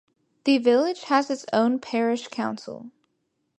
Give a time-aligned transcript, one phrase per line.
[0.45, 2.89] The village has its own Parish Council.